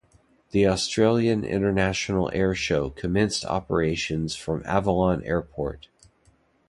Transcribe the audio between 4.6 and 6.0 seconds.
Avalon Airport.